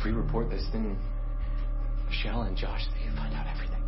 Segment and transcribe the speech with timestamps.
[0.00, 0.96] If we report this, then
[2.08, 3.82] Michelle and Josh, they can find out everything.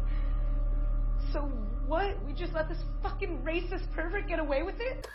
[1.33, 1.51] So
[1.87, 2.23] what?
[2.27, 5.07] We just let this fucking racist pervert get away with it?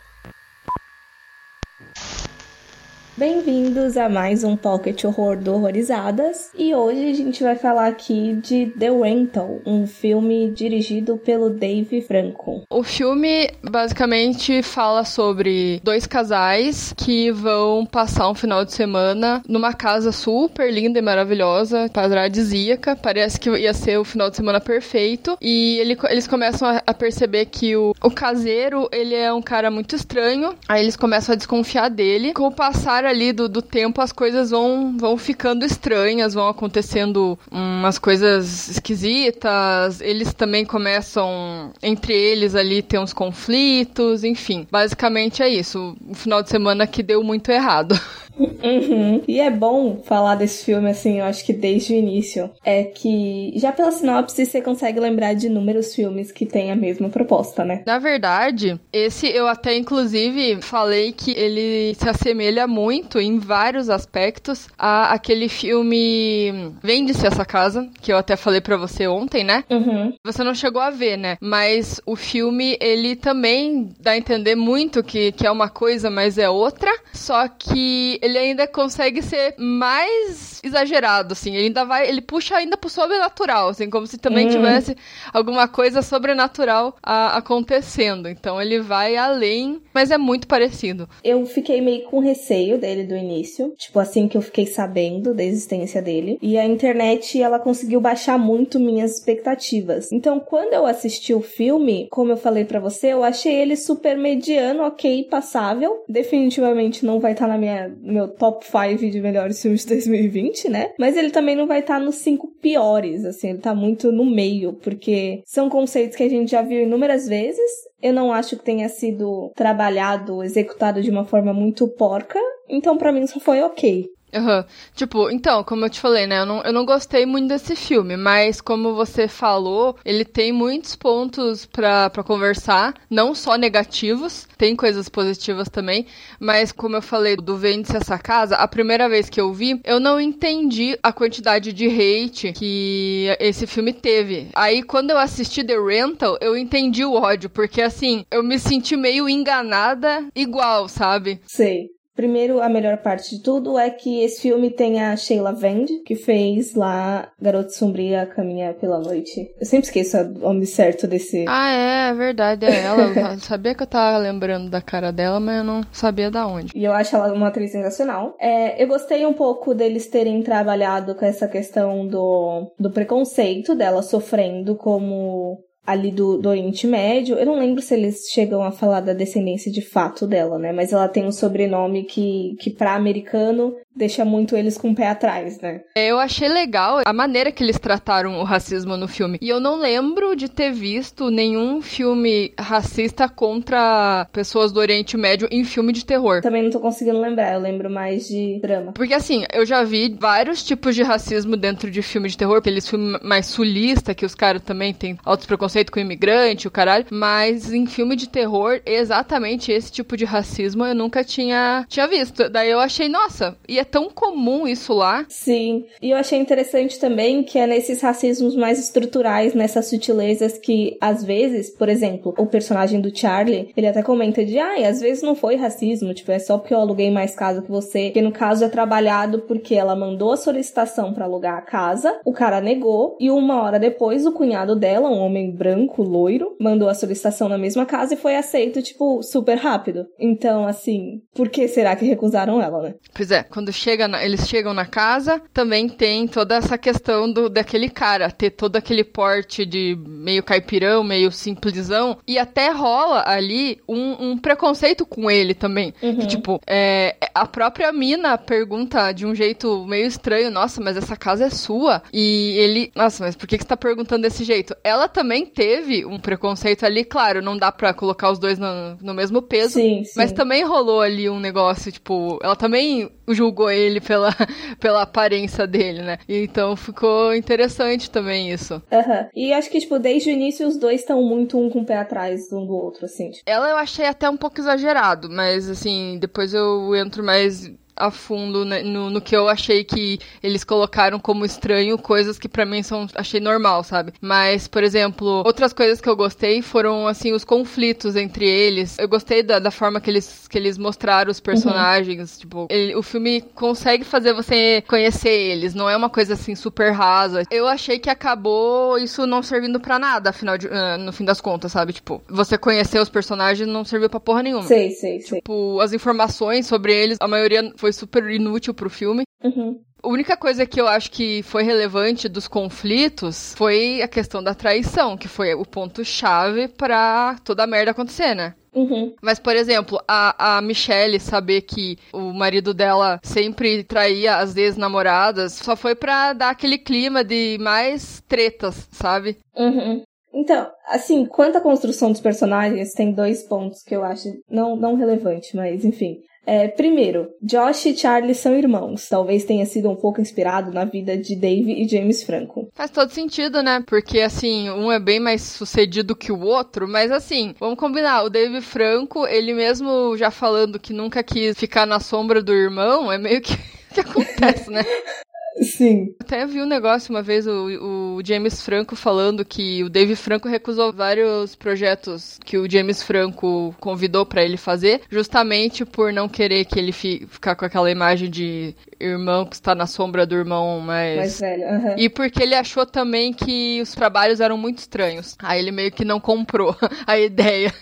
[3.18, 6.52] Bem-vindos a mais um Pocket Horror do Horrorizadas.
[6.56, 12.00] E hoje a gente vai falar aqui de The Rental, um filme dirigido pelo Dave
[12.00, 12.62] Franco.
[12.70, 19.72] O filme basicamente fala sobre dois casais que vão passar um final de semana numa
[19.72, 22.94] casa super linda e maravilhosa, paradisíaca.
[22.94, 25.36] Parece que ia ser o final de semana perfeito.
[25.42, 29.72] E ele, eles começam a, a perceber que o, o caseiro, ele é um cara
[29.72, 30.54] muito estranho.
[30.68, 32.32] Aí eles começam a desconfiar dele.
[32.32, 37.38] Com o passar ali do, do tempo, as coisas vão, vão ficando estranhas, vão acontecendo
[37.50, 40.00] umas coisas esquisitas.
[40.00, 44.66] Eles também começam, entre eles ali, ter uns conflitos, enfim.
[44.70, 45.96] Basicamente é isso.
[46.06, 47.98] Um final de semana que deu muito errado.
[48.38, 49.22] Uhum.
[49.26, 52.50] E é bom falar desse filme, assim, eu acho que desde o início.
[52.64, 57.08] É que já pela sinopse você consegue lembrar de inúmeros filmes que têm a mesma
[57.08, 57.82] proposta, né?
[57.86, 64.68] Na verdade, esse eu até inclusive falei que ele se assemelha muito em vários aspectos
[64.78, 69.64] a aquele filme Vende-se essa casa, que eu até falei para você ontem, né?
[69.70, 70.14] Uhum.
[70.24, 71.36] Você não chegou a ver, né?
[71.40, 76.38] Mas o filme, ele também dá a entender muito que, que é uma coisa, mas
[76.38, 76.90] é outra.
[77.12, 81.54] Só que ele ainda consegue ser mais exagerado, assim.
[81.54, 84.50] Ele ainda vai, ele puxa ainda pro sobrenatural, assim, como se também Hum.
[84.50, 84.96] tivesse
[85.32, 88.28] alguma coisa sobrenatural a- acontecendo.
[88.28, 91.08] Então ele vai além, mas é muito parecido.
[91.24, 95.42] Eu fiquei meio com receio dele do início, tipo assim que eu fiquei sabendo da
[95.44, 96.38] existência dele.
[96.42, 100.12] E a internet, ela conseguiu baixar muito minhas expectativas.
[100.12, 104.16] Então, quando eu assisti o filme, como eu falei pra você, eu achei ele super
[104.16, 106.04] mediano, ok, passável.
[106.08, 110.92] Definitivamente não vai estar na minha meu top 5 de melhores filmes de 2020, né?
[110.98, 114.72] Mas ele também não vai estar nos cinco piores, assim, ele tá muito no meio,
[114.74, 117.70] porque são conceitos que a gente já viu inúmeras vezes.
[118.00, 122.38] Eu não acho que tenha sido trabalhado, executado de uma forma muito porca.
[122.68, 124.10] Então, pra mim, só foi ok.
[124.32, 124.64] Aham.
[124.94, 126.40] Tipo, então, como eu te falei, né?
[126.40, 130.94] Eu não, eu não gostei muito desse filme, mas como você falou, ele tem muitos
[130.94, 136.06] pontos pra conversar, não só negativos, tem coisas positivas também,
[136.38, 139.98] mas como eu falei do Vende-se essa casa, a primeira vez que eu vi, eu
[139.98, 144.48] não entendi a quantidade de hate que esse filme teve.
[144.54, 148.96] Aí, quando eu assisti The Rental, eu entendi o ódio, porque assim, eu me senti
[148.96, 151.40] meio enganada igual, sabe?
[151.46, 151.97] Sei.
[152.18, 156.16] Primeiro, a melhor parte de tudo é que esse filme tem a Sheila Vend, que
[156.16, 159.48] fez lá Garota Sombria Caminha pela Noite.
[159.56, 161.44] Eu sempre esqueço o nome certo desse.
[161.46, 163.02] Ah, é, é verdade, é ela.
[163.02, 166.72] Eu sabia que eu tava lembrando da cara dela, mas eu não sabia da onde.
[166.74, 168.34] E eu acho ela uma atriz sensacional.
[168.40, 174.02] É, eu gostei um pouco deles terem trabalhado com essa questão do, do preconceito dela
[174.02, 177.38] sofrendo como ali do, do Oriente Médio.
[177.38, 180.70] Eu não lembro se eles chegam a falar da descendência de fato dela, né?
[180.70, 185.08] Mas ela tem um sobrenome que, que pra americano, deixa muito eles com o pé
[185.08, 185.82] atrás, né?
[185.94, 189.38] Eu achei legal a maneira que eles trataram o racismo no filme.
[189.42, 195.48] E eu não lembro de ter visto nenhum filme racista contra pessoas do Oriente Médio
[195.50, 196.40] em filme de terror.
[196.40, 198.92] Também não tô conseguindo lembrar, eu lembro mais de drama.
[198.92, 202.88] Porque assim, eu já vi vários tipos de racismo dentro de filme de terror, aqueles
[202.88, 207.06] filmes mais sulista, que os caras também têm altos preconceitos com imigrante, o caralho.
[207.10, 212.48] Mas em filme de terror, exatamente esse tipo de racismo eu nunca tinha, tinha visto.
[212.48, 215.24] Daí eu achei, nossa, e é tão comum isso lá.
[215.28, 220.96] Sim, e eu achei interessante também que é nesses racismos mais estruturais, nessas sutilezas que,
[221.00, 225.22] às vezes, por exemplo, o personagem do Charlie, ele até comenta de, ai, às vezes
[225.22, 228.32] não foi racismo, tipo, é só porque eu aluguei mais casa que você, que no
[228.32, 233.16] caso é trabalhado porque ela mandou a solicitação pra alugar a casa, o cara negou,
[233.20, 237.58] e uma hora depois o cunhado dela, um homem branco, loiro, mandou a solicitação na
[237.58, 240.06] mesma casa e foi aceito, tipo, super rápido.
[240.18, 242.94] Então, assim, por que será que recusaram ela, né?
[243.14, 247.48] Pois é, quando chega na- eles chegam na casa, também tem toda essa questão do
[247.48, 253.80] daquele cara ter todo aquele porte de meio caipirão, meio simplesão, e até rola ali
[253.88, 255.92] um, um preconceito com ele também.
[256.00, 261.16] Que, tipo, é, a própria mina pergunta de um jeito meio estranho, nossa, mas essa
[261.16, 262.02] casa é sua?
[262.12, 264.74] E ele, nossa, mas por que, que você tá perguntando desse jeito?
[264.82, 269.14] Ela também teve um preconceito ali, claro, não dá pra colocar os dois no, no
[269.14, 270.12] mesmo peso, Sim, sim.
[270.16, 274.30] mas também rolou ali um negócio, tipo, ela também julgou ele pela,
[274.80, 276.18] pela aparência dele, né?
[276.28, 278.82] Então ficou interessante também isso.
[278.92, 279.28] Aham.
[279.34, 281.96] E acho que, tipo, desde o início os dois estão muito um com o pé
[281.96, 283.30] atrás um do outro, assim.
[283.30, 283.42] tipo.
[283.46, 288.64] Ela eu achei até um pouco exagerado, mas assim, depois eu entro mais a fundo
[288.64, 292.82] né, no, no, que eu achei que eles colocaram como estranho, coisas que para mim
[292.82, 294.12] são achei normal, sabe?
[294.20, 298.98] Mas, por exemplo, outras coisas que eu gostei foram assim os conflitos entre eles.
[298.98, 302.40] Eu gostei da, da forma que eles que eles mostraram os personagens, uhum.
[302.40, 306.92] tipo, ele, o filme consegue fazer você conhecer eles, não é uma coisa assim super
[306.92, 307.42] rasa.
[307.50, 311.40] Eu achei que acabou isso não servindo para nada, afinal de, uh, no fim das
[311.40, 311.92] contas, sabe?
[311.92, 314.64] Tipo, você conhecer os personagens não serviu pra porra nenhuma.
[314.64, 315.38] Sei, sei, sei.
[315.38, 319.22] Tipo, as informações sobre eles, a maioria foi super inútil pro filme.
[319.42, 319.80] Uhum.
[320.02, 324.54] A única coisa que eu acho que foi relevante dos conflitos foi a questão da
[324.54, 328.54] traição, que foi o ponto-chave para toda a merda acontecer, né?
[328.72, 329.14] Uhum.
[329.20, 335.54] Mas, por exemplo, a, a Michelle saber que o marido dela sempre traía as ex-namoradas
[335.54, 339.38] só foi pra dar aquele clima de mais tretas, sabe?
[339.56, 340.02] Uhum.
[340.32, 344.94] Então, assim, quanto à construção dos personagens, tem dois pontos que eu acho não, não
[344.94, 346.18] relevante, mas enfim.
[346.50, 349.06] É, primeiro, Josh e Charlie são irmãos.
[349.06, 352.70] Talvez tenha sido um pouco inspirado na vida de Dave e James Franco.
[352.72, 353.84] Faz todo sentido, né?
[353.86, 358.22] Porque, assim, um é bem mais sucedido que o outro, mas, assim, vamos combinar.
[358.22, 363.12] O Dave Franco, ele mesmo já falando que nunca quis ficar na sombra do irmão,
[363.12, 363.52] é meio que
[363.92, 364.82] que acontece, né?
[365.76, 366.14] Sim.
[366.18, 370.48] Até vi um negócio uma vez, o, o James Franco falando que o Dave Franco
[370.48, 376.64] recusou vários projetos que o James Franco convidou para ele fazer, justamente por não querer
[376.64, 380.80] que ele fi, ficar com aquela imagem de irmão que está na sombra do irmão
[380.80, 381.64] mais, mais velho.
[381.64, 381.94] Uhum.
[381.96, 385.36] E porque ele achou também que os trabalhos eram muito estranhos.
[385.42, 386.74] Aí ele meio que não comprou
[387.06, 387.72] a ideia.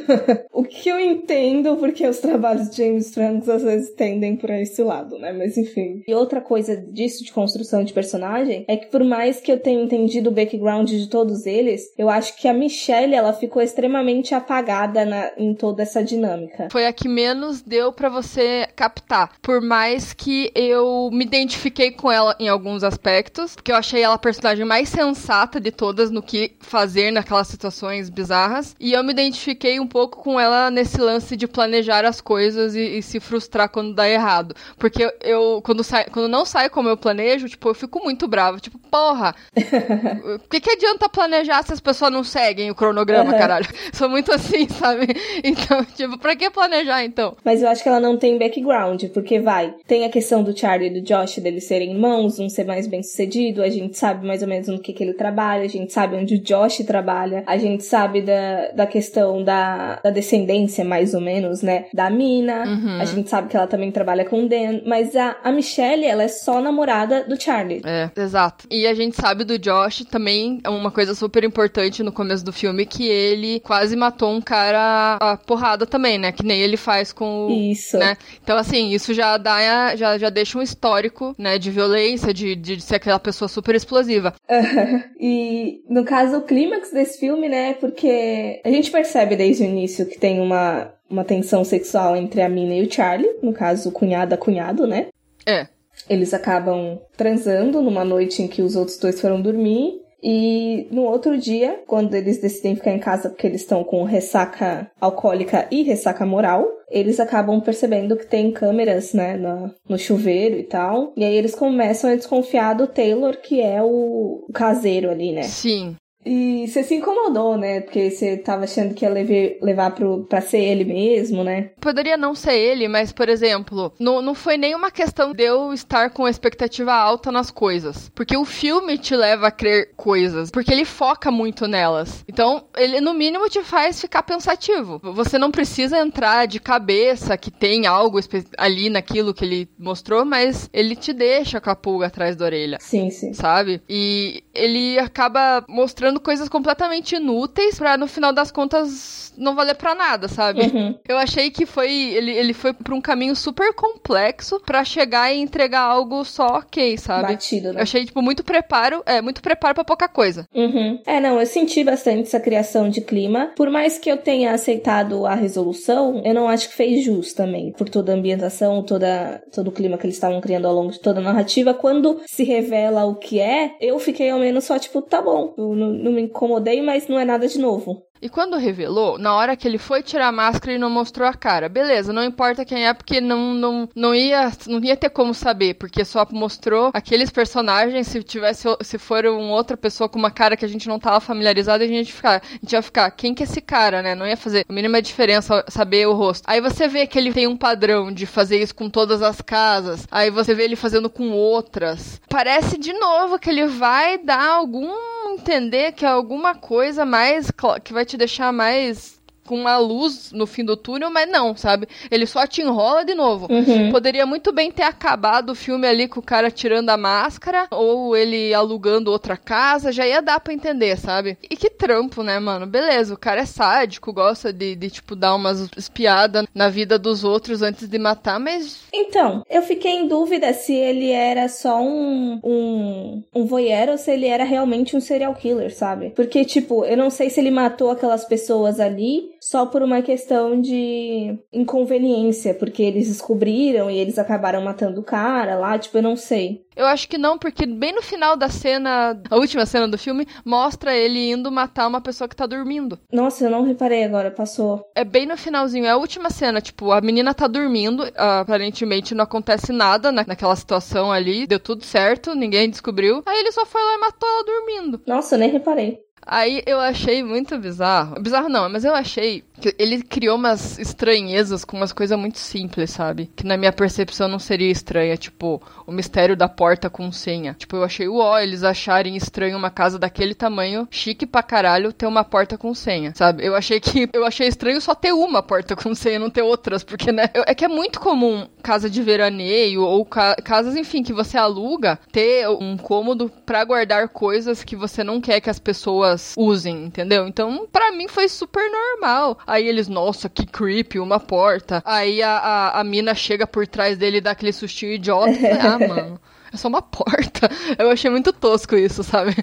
[0.52, 4.82] o que eu entendo, porque os trabalhos de James Franco às vezes tendem para esse
[4.82, 5.32] lado, né?
[5.32, 6.02] Mas enfim.
[6.06, 9.82] E outra coisa disso de construção de personagem é que por mais que eu tenha
[9.82, 15.04] entendido o background de todos eles, eu acho que a Michelle ela ficou extremamente apagada
[15.04, 16.68] na, em toda essa dinâmica.
[16.70, 19.32] Foi a que menos deu para você captar.
[19.40, 24.14] Por mais que eu me identifiquei com ela em alguns aspectos, porque eu achei ela
[24.14, 29.12] a personagem mais sensata de todas no que fazer naquelas situações bizarras, e eu me
[29.12, 33.68] identifiquei um pouco com ela nesse lance de planejar as coisas e, e se frustrar
[33.68, 34.54] quando dá errado.
[34.78, 38.26] Porque eu, eu quando, sai, quando não sai como eu planejo, tipo, eu fico muito
[38.26, 38.58] brava.
[38.58, 43.38] Tipo, porra, o que, que adianta planejar se as pessoas não seguem o cronograma, uhum.
[43.38, 43.66] caralho?
[43.92, 45.06] Sou muito assim, sabe?
[45.42, 47.36] Então, tipo, pra que planejar então?
[47.44, 50.88] Mas eu acho que ela não tem background, porque vai, tem a questão do Charlie
[50.88, 54.42] e do Josh deles serem irmãos, um ser mais bem sucedido, a gente sabe mais
[54.42, 57.56] ou menos no que, que ele trabalha, a gente sabe onde o Josh trabalha, a
[57.56, 61.86] gente sabe da, da questão da, da descendência, mais ou menos, né?
[61.92, 63.00] Da Mina, uhum.
[63.00, 66.22] a gente sabe que ela também trabalha com o Dan, mas a, a Michelle, ela
[66.22, 67.82] é só namorada do Charlie.
[67.84, 68.66] É, exato.
[68.70, 72.52] E a gente sabe do Josh também, é uma coisa super importante no começo do
[72.52, 76.32] filme, que ele quase matou um cara a porrada também, né?
[76.32, 77.50] Que nem ele faz com o.
[77.50, 77.98] Isso.
[77.98, 78.16] Né?
[78.42, 82.78] Então, assim, isso já dá, já, já deixa um histórico, né, de violência, de, de
[82.80, 84.34] ser aquela pessoa super explosiva.
[85.18, 90.04] e, no caso, o clímax desse filme, né, porque a gente percebe desde o início
[90.04, 94.86] que tem uma, uma tensão sexual entre a Mina e o Charlie, no caso, cunhada-cunhado,
[94.86, 95.06] né?
[95.46, 95.66] É.
[96.08, 100.00] Eles acabam transando numa noite em que os outros dois foram dormir.
[100.28, 104.90] E no outro dia, quando eles decidem ficar em casa porque eles estão com ressaca
[105.00, 110.64] alcoólica e ressaca moral, eles acabam percebendo que tem câmeras, né, no, no chuveiro e
[110.64, 111.12] tal.
[111.16, 115.44] E aí eles começam a desconfiar do Taylor, que é o caseiro ali, né?
[115.44, 115.94] Sim.
[116.26, 117.80] E você se incomodou, né?
[117.80, 121.70] Porque você tava achando que ia levar, levar pro, pra ser ele mesmo, né?
[121.80, 126.10] Poderia não ser ele, mas, por exemplo, não, não foi nenhuma questão de eu estar
[126.10, 128.10] com expectativa alta nas coisas.
[128.12, 130.50] Porque o filme te leva a crer coisas.
[130.50, 132.24] Porque ele foca muito nelas.
[132.28, 135.00] Então, ele no mínimo te faz ficar pensativo.
[135.14, 138.18] Você não precisa entrar de cabeça que tem algo
[138.58, 142.78] ali naquilo que ele mostrou, mas ele te deixa com a pulga atrás da orelha.
[142.80, 143.32] Sim, sim.
[143.32, 143.80] Sabe?
[143.88, 149.74] E ele acaba mostrando fazendo coisas completamente inúteis pra no final das contas não valer
[149.74, 150.62] pra nada, sabe?
[150.62, 150.94] Uhum.
[151.06, 151.90] Eu achei que foi.
[151.90, 156.96] Ele, ele foi pra um caminho super complexo pra chegar e entregar algo só ok,
[156.96, 157.28] sabe?
[157.28, 157.80] Batido, né?
[157.80, 159.02] Eu achei, tipo, muito preparo.
[159.06, 160.46] É, muito preparo pra pouca coisa.
[160.54, 161.00] Uhum.
[161.06, 163.52] É, não, eu senti bastante essa criação de clima.
[163.56, 167.72] Por mais que eu tenha aceitado a resolução, eu não acho que fez jus também.
[167.72, 171.00] Por toda a ambientação, toda, todo o clima que eles estavam criando ao longo de
[171.00, 171.74] toda a narrativa.
[171.74, 175.54] Quando se revela o que é, eu fiquei ao menos só, tipo, tá bom.
[175.56, 178.06] Eu não, não me incomodei, mas não é nada de novo.
[178.20, 181.34] E quando revelou, na hora que ele foi tirar a máscara e não mostrou a
[181.34, 185.34] cara, beleza, não importa quem é, porque não, não, não, ia, não ia ter como
[185.34, 190.30] saber, porque só mostrou aqueles personagens, se tivesse, se for uma outra pessoa com uma
[190.30, 193.34] cara que a gente não tava familiarizado, a gente, ficar, a gente ia ficar, quem
[193.34, 194.14] que é esse cara, né?
[194.14, 196.44] Não ia fazer a mínima diferença saber o rosto.
[196.46, 200.06] Aí você vê que ele tem um padrão de fazer isso com todas as casas,
[200.10, 202.20] aí você vê ele fazendo com outras.
[202.28, 204.90] Parece de novo que ele vai dar algum
[205.34, 207.50] entender que é alguma coisa mais
[207.82, 209.15] que vai te deixar mais
[209.46, 211.88] com uma luz no fim do túnel, mas não, sabe?
[212.10, 213.46] Ele só te enrola de novo.
[213.50, 213.90] Uhum.
[213.90, 218.16] Poderia muito bem ter acabado o filme ali com o cara tirando a máscara, ou
[218.16, 221.38] ele alugando outra casa, já ia dar pra entender, sabe?
[221.48, 222.66] E que trampo, né, mano?
[222.66, 227.24] Beleza, o cara é sádico, gosta de, de tipo, dar umas espiadas na vida dos
[227.24, 228.80] outros antes de matar, mas.
[228.92, 234.10] Então, eu fiquei em dúvida se ele era só um, um, um voyeur ou se
[234.10, 236.10] ele era realmente um serial killer, sabe?
[236.10, 240.60] Porque, tipo, eu não sei se ele matou aquelas pessoas ali só por uma questão
[240.60, 246.16] de inconveniência, porque eles descobriram e eles acabaram matando o cara lá, tipo, eu não
[246.16, 246.64] sei.
[246.76, 250.26] Eu acho que não, porque bem no final da cena, a última cena do filme,
[250.44, 252.98] mostra ele indo matar uma pessoa que tá dormindo.
[253.10, 254.84] Nossa, eu não reparei agora, passou.
[254.94, 259.24] É bem no finalzinho, é a última cena, tipo, a menina tá dormindo, aparentemente não
[259.24, 263.22] acontece nada naquela situação ali, deu tudo certo, ninguém descobriu.
[263.24, 265.00] Aí ele só foi lá e matou ela dormindo.
[265.06, 266.05] Nossa, eu nem reparei.
[266.24, 268.20] Aí eu achei muito bizarro.
[268.20, 269.44] Bizarro não, mas eu achei
[269.78, 273.30] ele criou umas estranhezas com umas coisas muito simples, sabe?
[273.34, 277.54] Que na minha percepção não seria estranha, tipo, o mistério da porta com senha.
[277.58, 282.06] Tipo, eu achei uó, eles acharem estranho uma casa daquele tamanho, chique pra caralho, ter
[282.06, 283.44] uma porta com senha, sabe?
[283.44, 286.82] Eu achei que eu achei estranho só ter uma porta com senha, não ter outras,
[286.82, 291.12] porque né, é que é muito comum casa de veraneio ou ca casas, enfim, que
[291.12, 296.34] você aluga, ter um cômodo para guardar coisas que você não quer que as pessoas
[296.36, 297.26] usem, entendeu?
[297.26, 299.38] Então, para mim foi super normal.
[299.46, 301.82] Aí eles, nossa, que creepy, uma porta.
[301.84, 305.30] Aí a, a, a mina chega por trás dele e dá aquele sustinho idiota.
[305.60, 306.20] ah, mano,
[306.52, 307.48] é só uma porta.
[307.78, 309.34] Eu achei muito tosco isso, sabe?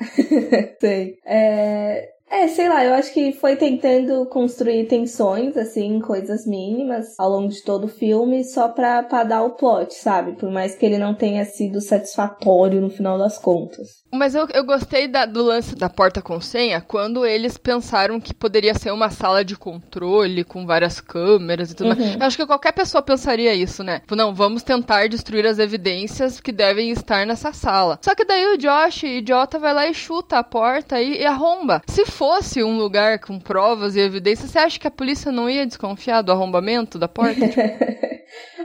[0.80, 1.18] Sei.
[1.24, 7.30] É, é, sei lá, eu acho que foi tentando construir tensões, assim, coisas mínimas ao
[7.30, 10.32] longo de todo o filme, só pra, pra dar o plot, sabe?
[10.32, 13.98] Por mais que ele não tenha sido satisfatório no final das contas.
[14.12, 18.32] Mas eu, eu gostei da, do lance da porta com senha quando eles pensaram que
[18.32, 21.96] poderia ser uma sala de controle com várias câmeras e tudo uhum.
[21.96, 22.14] mais.
[22.14, 24.00] Eu acho que qualquer pessoa pensaria isso, né?
[24.00, 27.98] Tipo, não, vamos tentar destruir as evidências que devem estar nessa sala.
[28.02, 31.82] Só que daí o Josh, idiota, vai lá e chuta a porta e, e arromba.
[31.86, 35.64] Se fosse um lugar com provas e evidências, você acha que a polícia não ia
[35.64, 37.38] desconfiar do arrombamento da porta?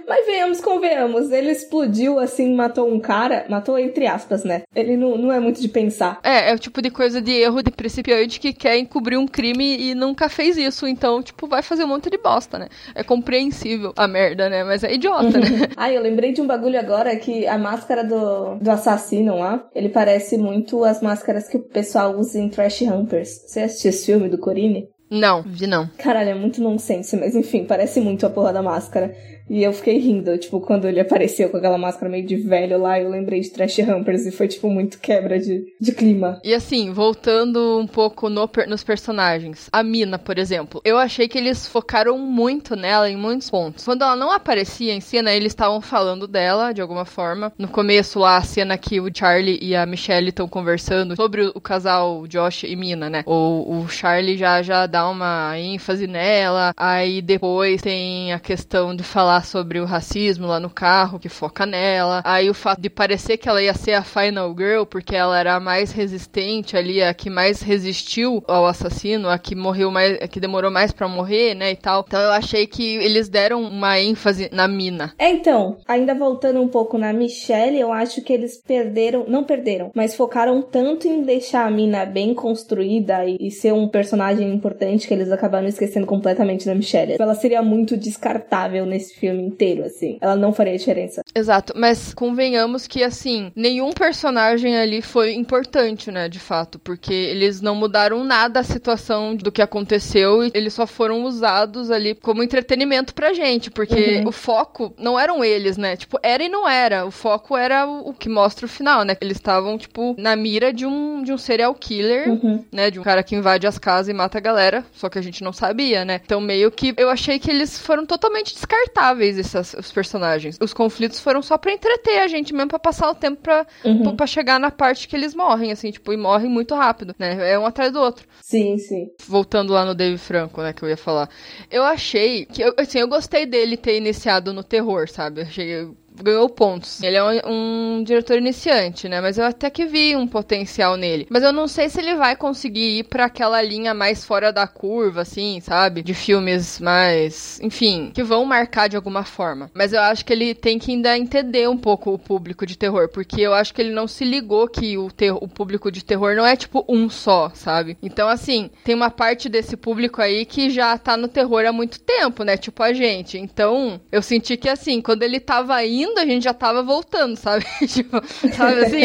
[0.07, 4.63] Mas venhamos, convenhamos, ele explodiu assim, matou um cara, matou entre aspas, né?
[4.75, 6.19] Ele não, não é muito de pensar.
[6.23, 9.77] É, é o tipo de coisa de erro de principiante que quer encobrir um crime
[9.77, 12.67] e nunca fez isso, então, tipo, vai fazer um monte de bosta, né?
[12.93, 14.63] É compreensível a merda, né?
[14.63, 15.47] Mas é idiota, né?
[15.77, 19.89] ah, eu lembrei de um bagulho agora que a máscara do, do assassino lá, ele
[19.89, 23.42] parece muito as máscaras que o pessoal usa em Trash Humpers.
[23.45, 24.87] Você assistiu esse filme do Corine?
[25.11, 25.87] Não, vi não.
[25.97, 29.15] Caralho, é muito nonsense, mas enfim, parece muito a porra da máscara.
[29.49, 32.99] E eu fiquei rindo, tipo, quando ele apareceu com aquela máscara meio de velho lá,
[32.99, 36.39] eu lembrei de Trash Humpers e foi, tipo, muito quebra de, de clima.
[36.43, 39.69] E assim, voltando um pouco no, nos personagens.
[39.71, 43.83] A Mina, por exemplo, eu achei que eles focaram muito nela em muitos pontos.
[43.83, 47.51] Quando ela não aparecia em cena, eles estavam falando dela, de alguma forma.
[47.57, 51.61] No começo lá, a cena que o Charlie e a Michelle estão conversando sobre o,
[51.61, 53.23] casal Josh e Mina, né?
[53.25, 59.03] O, o Charlie já, já dá uma ênfase nela, aí depois tem a questão de
[59.03, 62.21] falar falar sobre o racismo lá no carro, que foca nela.
[62.23, 65.55] Aí o fato de parecer que ela ia ser a final girl, porque ela era
[65.55, 70.27] a mais resistente ali, a que mais resistiu ao assassino, a que morreu mais, a
[70.27, 72.03] que demorou mais para morrer, né, e tal.
[72.07, 75.13] Então eu achei que eles deram uma ênfase na mina.
[75.17, 79.91] É, então, ainda voltando um pouco na Michelle, eu acho que eles perderam, não perderam,
[79.95, 85.07] mas focaram tanto em deixar a mina bem construída e, e ser um personagem importante
[85.07, 87.15] que eles acabaram esquecendo completamente da Michelle.
[87.19, 90.17] Ela seria muito descartável nesse filme inteiro, assim.
[90.21, 91.21] Ela não faria diferença.
[91.35, 97.61] Exato, mas convenhamos que, assim, nenhum personagem ali foi importante, né, de fato, porque eles
[97.61, 102.43] não mudaram nada a situação do que aconteceu e eles só foram usados ali como
[102.43, 104.29] entretenimento pra gente, porque uhum.
[104.29, 105.95] o foco não eram eles, né?
[105.95, 107.05] Tipo, era e não era.
[107.05, 109.15] O foco era o, o que mostra o final, né?
[109.21, 112.63] Eles estavam, tipo, na mira de um, de um serial killer, uhum.
[112.71, 112.91] né?
[112.91, 115.43] De um cara que invade as casas e mata a galera, só que a gente
[115.43, 116.19] não sabia, né?
[116.23, 120.57] Então, meio que eu achei que eles foram totalmente descartáveis desconfortáveis esses os personagens.
[120.61, 124.15] Os conflitos foram só pra entreter a gente mesmo, pra passar o tempo pra, Uhum.
[124.15, 127.51] pra chegar na parte que eles morrem, assim, tipo, e morrem muito rápido, né?
[127.51, 128.25] É um atrás do outro.
[128.41, 129.07] Sim, sim.
[129.27, 131.29] Voltando lá no Dave Franco, né, que eu ia falar.
[131.71, 135.41] Eu achei que, eu- assim, eu gostei dele ter iniciado no terror, sabe?
[135.41, 135.87] Eu achei
[136.21, 137.01] ganhou pontos.
[137.01, 139.21] Ele é um, um diretor iniciante, né?
[139.21, 141.27] Mas eu até que vi um potencial nele.
[141.29, 144.67] Mas eu não sei se ele vai conseguir ir pra aquela linha mais fora da
[144.67, 146.01] curva, assim, sabe?
[146.01, 149.69] De filmes mais, enfim, que vão marcar de alguma forma.
[149.73, 153.09] Mas eu acho que ele tem que ainda entender um pouco o público de terror,
[153.09, 155.09] porque eu acho que ele não se ligou que o,
[155.41, 157.97] o público de terror não é tipo um só, sabe?
[158.01, 161.99] Então, assim, tem uma parte desse público aí que já tá no terror há muito
[161.99, 162.57] tempo, né?
[162.57, 163.37] Tipo a gente.
[163.37, 167.65] Então, eu senti que assim, quando ele tava indo, a gente já tava voltando, sabe?
[167.87, 168.21] tipo,
[168.53, 169.03] sabe assim?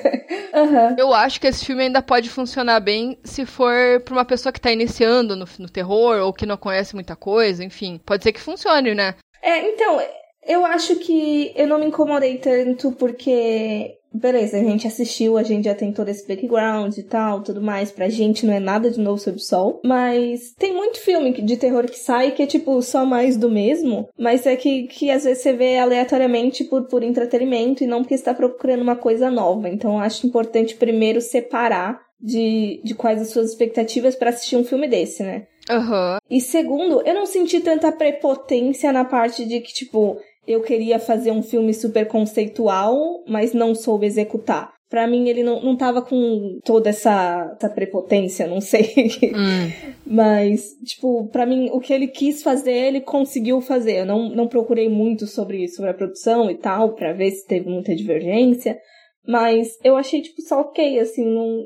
[0.54, 0.96] Aham.
[0.98, 4.60] Eu acho que esse filme ainda pode funcionar bem se for pra uma pessoa que
[4.60, 8.00] tá iniciando no, no terror ou que não conhece muita coisa, enfim.
[8.04, 9.14] Pode ser que funcione, né?
[9.42, 10.00] É, então,
[10.46, 13.98] eu acho que eu não me incomodei tanto porque.
[14.14, 17.90] Beleza, a gente assistiu, a gente já tem todo esse background e tal, tudo mais.
[17.90, 19.80] Pra gente não é nada de novo sob o sol.
[19.84, 24.08] Mas tem muito filme de terror que sai que é tipo só mais do mesmo.
[24.18, 28.16] Mas é que, que às vezes você vê aleatoriamente por, por entretenimento e não porque
[28.16, 29.68] você tá procurando uma coisa nova.
[29.68, 34.64] Então eu acho importante primeiro separar de, de quais as suas expectativas pra assistir um
[34.64, 35.46] filme desse, né?
[35.68, 36.18] Aham.
[36.30, 41.30] E segundo, eu não senti tanta prepotência na parte de que, tipo, eu queria fazer
[41.30, 44.72] um filme super conceitual, mas não soube executar.
[44.92, 48.92] Pra mim, ele não, não tava com toda essa, essa prepotência, não sei.
[49.34, 49.72] Hum.
[50.04, 54.00] Mas, tipo, pra mim, o que ele quis fazer, ele conseguiu fazer.
[54.00, 57.70] Eu não, não procurei muito sobre, sobre a produção e tal, pra ver se teve
[57.70, 58.78] muita divergência.
[59.26, 61.64] Mas eu achei, tipo, só ok, assim, não...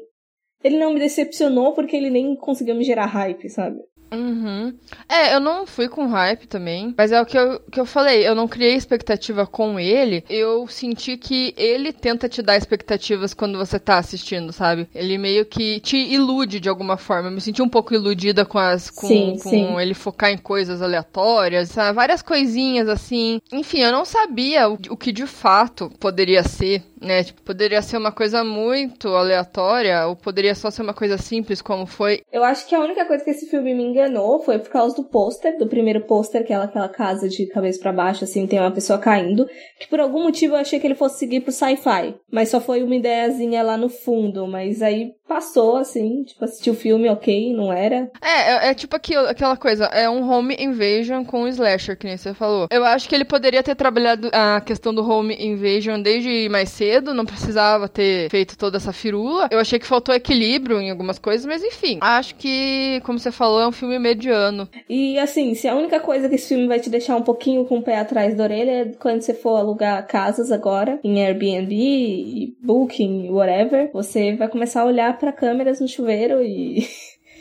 [0.63, 3.77] Ele não me decepcionou porque ele nem conseguiu me gerar hype, sabe?
[4.13, 4.75] Uhum.
[5.09, 8.27] É, eu não fui com hype também, mas é o que eu, que eu falei,
[8.27, 13.59] eu não criei expectativa com ele, eu senti que ele tenta te dar expectativas quando
[13.59, 14.89] você tá assistindo, sabe?
[14.95, 18.59] Ele meio que te ilude de alguma forma, eu me senti um pouco iludida com
[18.59, 19.81] as, com, Sim, com sim.
[19.81, 21.97] ele focar em coisas aleatórias, sabe?
[21.97, 27.25] várias coisinhas assim, enfim, eu não sabia o, o que de fato poderia ser, né?
[27.25, 31.87] Tipo, poderia ser uma coisa muito aleatória, ou poderia só ser uma coisa simples como
[31.87, 34.95] foi Eu acho que a única coisa que esse filme me enganou foi por causa
[34.95, 38.61] do pôster, do primeiro pôster, que é aquela casa de cabeça pra baixo, assim, tem
[38.61, 39.49] uma pessoa caindo,
[39.81, 42.83] que por algum motivo eu achei que ele fosse seguir pro sci-fi, mas só foi
[42.83, 47.73] uma ideiazinha lá no fundo, mas aí passou, assim, tipo, assisti o filme, ok, não
[47.73, 48.11] era.
[48.23, 52.07] É, é, é tipo aquilo, aquela coisa, é um home invasion com um slasher, que
[52.07, 52.69] nem você falou.
[52.71, 57.15] Eu acho que ele poderia ter trabalhado a questão do home invasion desde mais cedo,
[57.15, 59.49] não precisava ter feito toda essa firula.
[59.51, 61.99] Eu achei que faltou equilíbrio em algumas coisas, mas enfim.
[62.01, 64.69] Acho que, como você falou, é um filme mediano.
[64.89, 67.79] E assim, se a única coisa que esse filme vai te deixar um pouquinho com
[67.79, 73.31] o pé atrás da orelha é quando você for alugar casas agora, em Airbnb, Booking,
[73.31, 76.87] whatever, você vai começar a olhar pra câmeras no chuveiro e,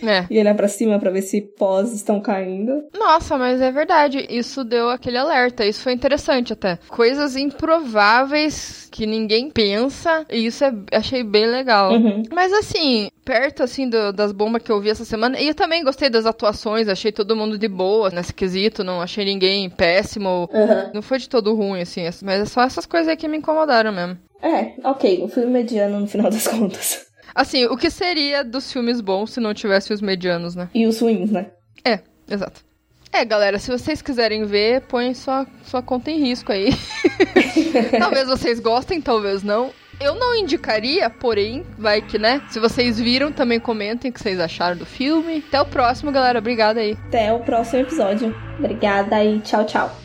[0.03, 0.25] É.
[0.31, 2.83] e olhar pra cima pra ver se pós estão caindo.
[2.97, 4.25] Nossa, mas é verdade.
[4.29, 5.65] Isso deu aquele alerta.
[5.65, 6.77] Isso foi interessante até.
[6.89, 10.25] Coisas improváveis que ninguém pensa.
[10.29, 11.91] E isso é, achei bem legal.
[11.93, 12.23] Uhum.
[12.33, 15.39] Mas assim, perto assim do- das bombas que eu vi essa semana.
[15.39, 16.87] E eu também gostei das atuações.
[16.87, 18.83] Achei todo mundo de boa nesse quesito.
[18.83, 20.49] Não achei ninguém péssimo.
[20.53, 20.91] Uhum.
[20.95, 22.03] Não foi de todo ruim, assim.
[22.23, 24.17] Mas é só essas coisas aí que me incomodaram mesmo.
[24.41, 27.04] É, ok, um filme mediano no final das contas.
[27.35, 30.69] Assim, o que seria dos filmes bons se não tivesse os medianos, né?
[30.73, 31.47] E os ruins, né?
[31.83, 32.63] É, exato.
[33.11, 36.69] É, galera, se vocês quiserem ver, põe sua, sua conta em risco aí.
[37.99, 39.71] talvez vocês gostem, talvez não.
[39.99, 42.41] Eu não indicaria, porém, vai que, né?
[42.49, 45.43] Se vocês viram, também comentem o que vocês acharam do filme.
[45.47, 46.39] Até o próximo, galera.
[46.39, 46.97] Obrigada aí.
[47.07, 48.35] Até o próximo episódio.
[48.59, 50.04] Obrigada e tchau, tchau.